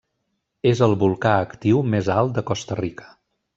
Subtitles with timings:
[0.69, 3.09] És el volcà actiu més alt de Costa Rica.